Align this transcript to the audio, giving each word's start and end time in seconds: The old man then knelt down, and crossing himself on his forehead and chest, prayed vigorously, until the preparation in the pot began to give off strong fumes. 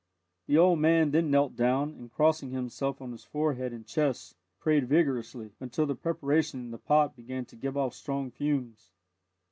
The 0.47 0.57
old 0.57 0.79
man 0.79 1.11
then 1.11 1.29
knelt 1.29 1.55
down, 1.55 1.91
and 1.93 2.11
crossing 2.11 2.49
himself 2.49 3.03
on 3.03 3.11
his 3.11 3.23
forehead 3.23 3.71
and 3.71 3.85
chest, 3.85 4.35
prayed 4.59 4.87
vigorously, 4.89 5.51
until 5.59 5.85
the 5.85 5.93
preparation 5.93 6.59
in 6.59 6.71
the 6.71 6.79
pot 6.79 7.15
began 7.15 7.45
to 7.45 7.55
give 7.55 7.77
off 7.77 7.93
strong 7.93 8.31
fumes. 8.31 8.89